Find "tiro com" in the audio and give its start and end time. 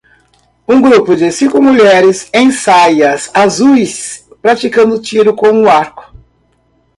4.99-5.69